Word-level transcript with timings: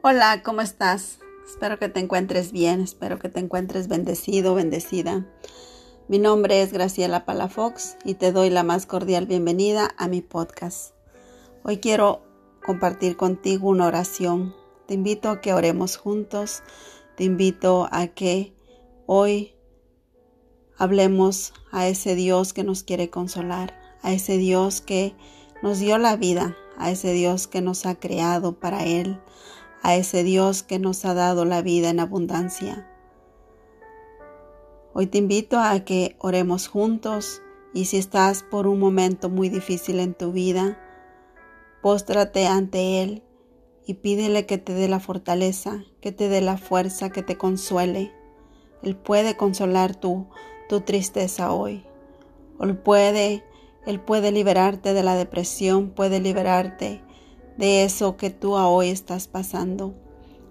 Hola, 0.00 0.44
¿cómo 0.44 0.60
estás? 0.60 1.18
Espero 1.44 1.80
que 1.80 1.88
te 1.88 1.98
encuentres 1.98 2.52
bien, 2.52 2.82
espero 2.82 3.18
que 3.18 3.28
te 3.28 3.40
encuentres 3.40 3.88
bendecido, 3.88 4.54
bendecida. 4.54 5.26
Mi 6.06 6.20
nombre 6.20 6.62
es 6.62 6.72
Graciela 6.72 7.24
Palafox 7.24 7.96
y 8.04 8.14
te 8.14 8.30
doy 8.30 8.48
la 8.48 8.62
más 8.62 8.86
cordial 8.86 9.26
bienvenida 9.26 9.90
a 9.98 10.06
mi 10.06 10.20
podcast. 10.20 10.94
Hoy 11.64 11.78
quiero 11.78 12.22
compartir 12.64 13.16
contigo 13.16 13.70
una 13.70 13.88
oración. 13.88 14.54
Te 14.86 14.94
invito 14.94 15.30
a 15.30 15.40
que 15.40 15.52
oremos 15.52 15.96
juntos, 15.96 16.62
te 17.16 17.24
invito 17.24 17.88
a 17.90 18.06
que 18.06 18.54
hoy 19.06 19.56
hablemos 20.76 21.54
a 21.72 21.88
ese 21.88 22.14
Dios 22.14 22.52
que 22.52 22.62
nos 22.62 22.84
quiere 22.84 23.10
consolar, 23.10 23.76
a 24.02 24.12
ese 24.12 24.38
Dios 24.38 24.80
que 24.80 25.16
nos 25.60 25.80
dio 25.80 25.98
la 25.98 26.14
vida, 26.14 26.56
a 26.76 26.92
ese 26.92 27.12
Dios 27.12 27.48
que 27.48 27.62
nos 27.62 27.84
ha 27.84 27.96
creado 27.96 28.60
para 28.60 28.84
Él, 28.84 29.20
a 29.82 29.96
ese 29.96 30.22
Dios 30.22 30.62
que 30.62 30.78
nos 30.78 31.04
ha 31.04 31.14
dado 31.14 31.44
la 31.44 31.62
vida 31.62 31.90
en 31.90 32.00
abundancia. 32.00 32.86
Hoy 34.92 35.06
te 35.06 35.18
invito 35.18 35.58
a 35.58 35.78
que 35.80 36.16
oremos 36.18 36.68
juntos 36.68 37.42
y 37.72 37.84
si 37.84 37.98
estás 37.98 38.42
por 38.42 38.66
un 38.66 38.80
momento 38.80 39.28
muy 39.28 39.48
difícil 39.48 40.00
en 40.00 40.14
tu 40.14 40.32
vida, 40.32 40.78
póstrate 41.82 42.46
ante 42.46 43.02
Él 43.02 43.22
y 43.86 43.94
pídele 43.94 44.46
que 44.46 44.58
te 44.58 44.74
dé 44.74 44.88
la 44.88 45.00
fortaleza, 45.00 45.84
que 46.00 46.12
te 46.12 46.28
dé 46.28 46.40
la 46.40 46.58
fuerza, 46.58 47.10
que 47.10 47.22
te 47.22 47.36
consuele. 47.36 48.12
Él 48.82 48.96
puede 48.96 49.36
consolar 49.36 49.94
tu, 49.94 50.26
tu 50.68 50.80
tristeza 50.80 51.52
hoy. 51.52 51.84
Él 52.60 52.76
puede, 52.76 53.44
Él 53.86 54.00
puede 54.00 54.32
liberarte 54.32 54.92
de 54.92 55.02
la 55.02 55.14
depresión, 55.14 55.90
puede 55.90 56.20
liberarte 56.20 57.02
de 57.58 57.82
eso 57.84 58.16
que 58.16 58.30
tú 58.30 58.54
hoy 58.54 58.88
estás 58.88 59.26
pasando. 59.26 59.94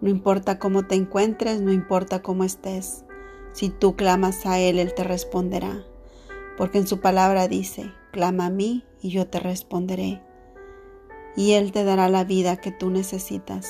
No 0.00 0.08
importa 0.08 0.58
cómo 0.58 0.86
te 0.86 0.94
encuentres, 0.94 1.60
no 1.60 1.72
importa 1.72 2.22
cómo 2.22 2.44
estés. 2.44 3.04
Si 3.52 3.68
tú 3.68 3.96
clamas 3.96 4.46
a 4.46 4.58
Él, 4.58 4.78
Él 4.78 4.94
te 4.94 5.04
responderá. 5.04 5.84
Porque 6.56 6.78
en 6.78 6.86
su 6.86 7.00
palabra 7.00 7.48
dice, 7.48 7.92
clama 8.12 8.46
a 8.46 8.50
mí 8.50 8.84
y 9.02 9.10
yo 9.10 9.26
te 9.26 9.40
responderé. 9.40 10.22
Y 11.36 11.52
Él 11.52 11.72
te 11.72 11.82
dará 11.82 12.08
la 12.08 12.24
vida 12.24 12.56
que 12.56 12.70
tú 12.70 12.88
necesitas. 12.88 13.68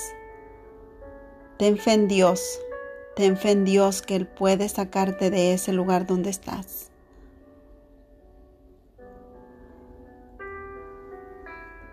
Ten 1.58 1.78
fe 1.78 1.94
en 1.94 2.08
Dios, 2.08 2.60
ten 3.16 3.36
fe 3.38 3.52
en 3.52 3.64
Dios 3.64 4.02
que 4.02 4.16
Él 4.16 4.26
puede 4.26 4.68
sacarte 4.68 5.30
de 5.30 5.54
ese 5.54 5.72
lugar 5.72 6.06
donde 6.06 6.28
estás. 6.28 6.92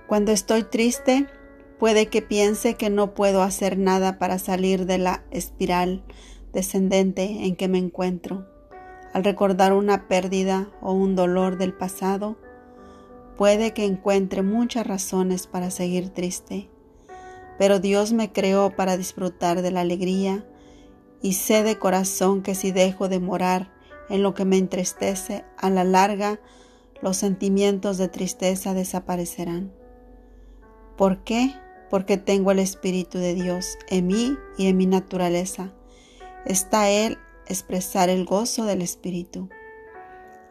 Cuando 0.10 0.32
estoy 0.32 0.64
triste, 0.64 1.28
puede 1.80 2.08
que 2.08 2.22
piense 2.22 2.76
que 2.76 2.90
no 2.90 3.14
puedo 3.14 3.42
hacer 3.42 3.78
nada 3.78 4.20
para 4.20 4.38
salir 4.38 4.86
de 4.86 4.98
la 4.98 5.24
espiral 5.32 6.04
descendente 6.52 7.46
en 7.46 7.56
que 7.56 7.70
me 7.70 7.78
encuentro. 7.78 8.48
Al 9.14 9.24
recordar 9.24 9.74
una 9.74 10.08
pérdida 10.08 10.70
o 10.82 10.92
un 10.92 11.16
dolor 11.16 11.58
del 11.58 11.74
pasado, 11.74 12.38
puede 13.38 13.74
que 13.74 13.86
encuentre 13.86 14.44
muchas 14.44 14.86
razones 14.86 15.48
para 15.48 15.72
seguir 15.72 16.10
triste. 16.10 16.70
Pero 17.58 17.80
Dios 17.80 18.12
me 18.12 18.32
creó 18.32 18.76
para 18.76 18.98
disfrutar 18.98 19.62
de 19.62 19.72
la 19.72 19.82
alegría 19.82 20.46
y 21.22 21.34
sé 21.34 21.64
de 21.64 21.80
corazón 21.80 22.44
que 22.44 22.56
si 22.56 22.72
dejo 22.72 23.08
de 23.08 23.20
morar 23.20 23.72
en 24.10 24.22
lo 24.22 24.34
que 24.34 24.46
me 24.46 24.58
entristece, 24.58 25.46
a 25.58 25.70
la 25.70 25.84
larga 25.84 26.40
los 27.02 27.16
sentimientos 27.16 27.98
de 27.98 28.10
tristeza 28.10 28.74
desaparecerán. 28.74 29.72
¿Por 30.98 31.24
qué? 31.24 31.54
Porque 31.90 32.18
tengo 32.18 32.52
el 32.52 32.60
Espíritu 32.60 33.18
de 33.18 33.34
Dios 33.34 33.78
en 33.88 34.08
mí 34.08 34.38
y 34.58 34.68
en 34.68 34.78
mi 34.78 34.86
naturaleza. 34.86 35.74
Está 36.46 36.90
Él 36.90 37.18
expresar 37.48 38.10
el 38.10 38.26
gozo 38.26 38.66
del 38.66 38.82
Espíritu. 38.82 39.50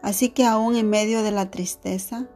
Así 0.01 0.29
que 0.29 0.45
aún 0.45 0.75
en 0.75 0.89
medio 0.89 1.23
de 1.23 1.31
la 1.31 1.49
tristeza, 1.49 2.27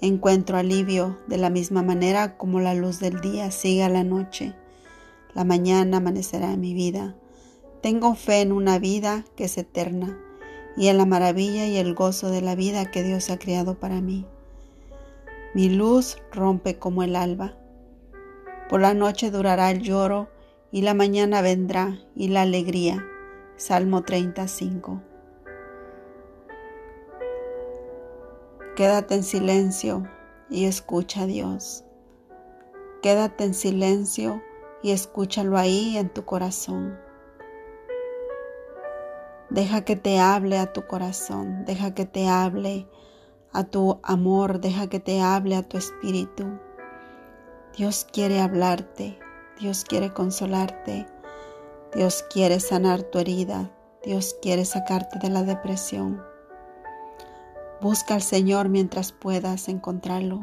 encuentro 0.00 0.58
alivio 0.58 1.18
de 1.28 1.38
la 1.38 1.50
misma 1.50 1.82
manera 1.82 2.36
como 2.36 2.60
la 2.60 2.74
luz 2.74 3.00
del 3.00 3.20
día 3.20 3.50
sigue 3.50 3.82
a 3.82 3.88
la 3.88 4.04
noche. 4.04 4.54
La 5.34 5.44
mañana 5.44 5.98
amanecerá 5.98 6.52
en 6.52 6.60
mi 6.60 6.74
vida. 6.74 7.16
Tengo 7.82 8.14
fe 8.14 8.40
en 8.40 8.52
una 8.52 8.78
vida 8.78 9.24
que 9.36 9.44
es 9.44 9.58
eterna 9.58 10.18
y 10.76 10.88
en 10.88 10.98
la 10.98 11.06
maravilla 11.06 11.66
y 11.66 11.76
el 11.76 11.94
gozo 11.94 12.30
de 12.30 12.42
la 12.42 12.54
vida 12.54 12.90
que 12.90 13.02
Dios 13.02 13.30
ha 13.30 13.38
creado 13.38 13.78
para 13.78 14.00
mí. 14.00 14.26
Mi 15.54 15.68
luz 15.68 16.18
rompe 16.32 16.78
como 16.78 17.02
el 17.02 17.16
alba. 17.16 17.54
Por 18.68 18.80
la 18.80 18.94
noche 18.94 19.30
durará 19.30 19.70
el 19.70 19.82
lloro 19.82 20.28
y 20.70 20.82
la 20.82 20.94
mañana 20.94 21.42
vendrá 21.42 21.98
y 22.14 22.28
la 22.28 22.42
alegría. 22.42 23.04
Salmo 23.56 24.02
35. 24.02 25.02
Quédate 28.74 29.14
en 29.16 29.22
silencio 29.22 30.02
y 30.48 30.64
escucha 30.64 31.22
a 31.22 31.26
Dios. 31.26 31.84
Quédate 33.02 33.44
en 33.44 33.54
silencio 33.54 34.42
y 34.82 34.92
escúchalo 34.92 35.58
ahí 35.58 35.96
en 35.98 36.08
tu 36.08 36.24
corazón. 36.24 36.98
Deja 39.50 39.84
que 39.84 39.96
te 39.96 40.18
hable 40.18 40.56
a 40.56 40.72
tu 40.72 40.86
corazón, 40.86 41.66
deja 41.66 41.92
que 41.92 42.06
te 42.06 42.26
hable 42.26 42.88
a 43.52 43.64
tu 43.64 44.00
amor, 44.02 44.60
deja 44.60 44.86
que 44.86 44.98
te 44.98 45.20
hable 45.20 45.56
a 45.56 45.62
tu 45.62 45.76
espíritu. 45.76 46.46
Dios 47.76 48.06
quiere 48.12 48.38
hablarte, 48.38 49.18
Dios 49.58 49.84
quiere 49.88 50.12
consolarte, 50.12 51.06
Dios 51.94 52.22
quiere 52.30 52.60
sanar 52.60 53.02
tu 53.02 53.18
herida, 53.18 53.70
Dios 54.04 54.36
quiere 54.42 54.66
sacarte 54.66 55.18
de 55.18 55.30
la 55.30 55.42
depresión. 55.42 56.22
Busca 57.80 58.14
al 58.14 58.20
Señor 58.20 58.68
mientras 58.68 59.12
puedas 59.12 59.68
encontrarlo. 59.68 60.42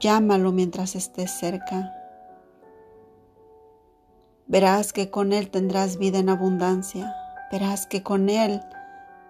Llámalo 0.00 0.50
mientras 0.50 0.96
estés 0.96 1.30
cerca. 1.30 1.94
Verás 4.46 4.94
que 4.94 5.10
con 5.10 5.34
Él 5.34 5.50
tendrás 5.50 5.98
vida 5.98 6.20
en 6.20 6.30
abundancia. 6.30 7.14
Verás 7.52 7.86
que 7.86 8.02
con 8.02 8.30
Él 8.30 8.62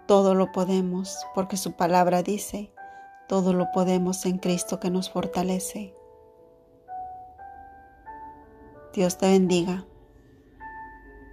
todo 0.07 0.35
lo 0.37 0.53
podemos, 0.53 1.27
porque 1.35 1.57
su 1.57 1.73
palabra 1.73 2.23
dice, 2.23 2.73
todo 3.29 3.53
lo 3.53 3.73
podemos 3.73 4.25
en 4.27 4.39
Cristo 4.39 4.79
que 4.79 4.91
nos 4.91 5.11
fortalece. 5.11 5.93
Dios 8.93 9.19
te 9.19 9.27
bendiga. 9.27 9.84